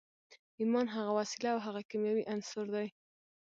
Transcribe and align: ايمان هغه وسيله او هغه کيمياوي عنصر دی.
ايمان 0.59 0.87
هغه 0.95 1.11
وسيله 1.19 1.49
او 1.53 1.59
هغه 1.65 1.81
کيمياوي 1.89 2.23
عنصر 2.31 2.65
دی. 2.75 2.87